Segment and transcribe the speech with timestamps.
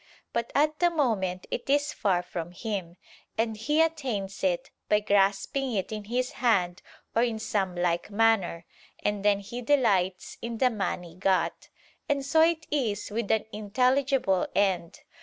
[0.33, 2.97] But at the moment it is far from him;
[3.37, 6.81] and he attains it, by grasping it in his hand,
[7.15, 8.65] or in some like manner;
[9.03, 11.69] and then he delights in the money got.
[12.09, 15.01] And so it is with an intelligible end.